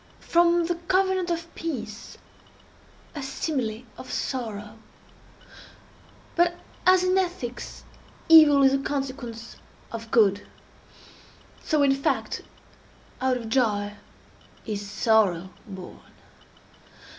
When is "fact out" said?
11.93-13.37